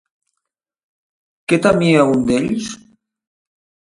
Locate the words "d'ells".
2.31-2.71